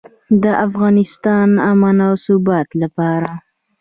د 0.43 0.45
افغانستان 0.65 1.49
امن 1.71 1.97
او 2.07 2.13
ثبات 2.25 2.69
لپاره. 2.81 3.31